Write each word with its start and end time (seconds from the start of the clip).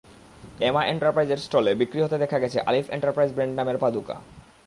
এমা 0.69 0.81
এন্টারপ্রাইজের 0.93 1.43
স্টলে 1.45 1.71
বিক্রি 1.81 1.99
হতে 2.03 2.17
দেখা 2.23 2.37
গেছে 2.39 2.57
আলিফ 2.69 2.87
এন্টারপ্রাইজ 2.95 3.29
ব্র্যান্ড 3.33 3.55
নামের 3.59 3.77
পাদুকা। 3.83 4.15